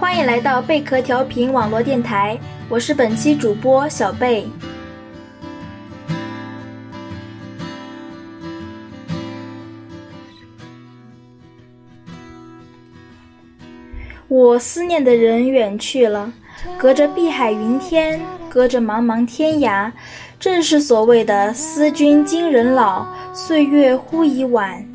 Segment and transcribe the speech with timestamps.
[0.00, 2.38] 欢迎来到贝壳调频网络电台，
[2.68, 4.46] 我是本期主播小贝。
[14.28, 16.32] 我思念的人远去了，
[16.78, 19.90] 隔着碧海云天，隔着茫茫天涯，
[20.38, 23.04] 正是所谓的“思君今人老，
[23.34, 24.86] 岁月忽已晚”。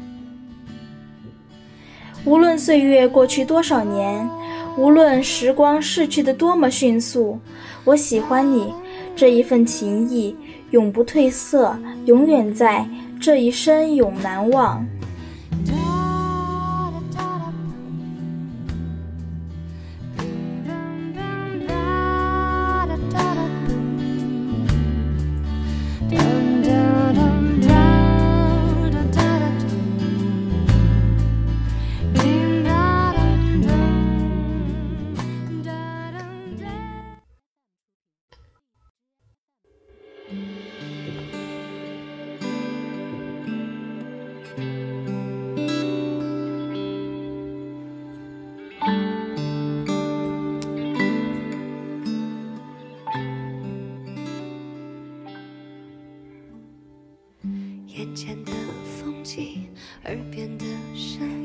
[2.23, 4.29] 无论岁月过去多少年，
[4.75, 7.39] 无论时光逝去的多么迅速，
[7.83, 8.73] 我喜欢你
[9.15, 10.35] 这一份情谊，
[10.71, 12.87] 永不褪色，永远在，
[13.21, 14.85] 这一生永难忘。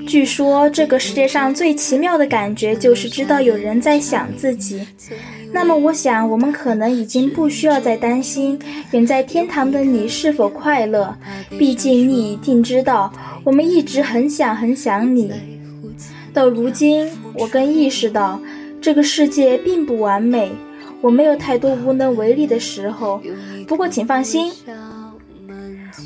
[0.06, 4.86] 据说这个世界上最奇妙的感觉就是知道有人在想自己。
[5.52, 8.58] 那么，我想我们可能已经不需要再担心
[8.90, 11.16] 远在天堂的你是否快乐。
[11.58, 13.12] 毕竟你一定知道，
[13.44, 15.32] 我们一直很想很想你。
[16.34, 18.40] 到如今，我更意识到
[18.80, 20.50] 这个世界并不完美，
[21.00, 23.20] 我没有太多无能为力的时候。
[23.66, 24.52] 不过，请放心，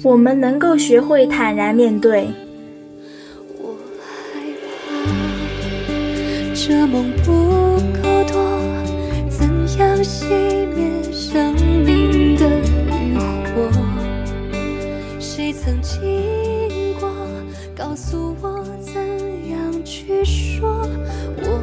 [0.02, 2.28] 我们能够学会坦然面对。
[3.58, 4.40] 我害
[4.88, 4.92] 怕
[6.54, 7.30] 这梦不
[8.02, 8.34] 够多
[9.28, 9.46] 怎
[9.78, 10.26] 样熄
[10.74, 11.54] 灭生
[11.84, 12.48] 命的
[12.88, 13.16] 余
[13.54, 13.70] 火？
[15.20, 16.00] 谁曾经
[16.98, 17.08] 过？
[17.76, 18.94] 告诉我怎
[19.50, 20.86] 样去说？
[21.36, 21.62] 我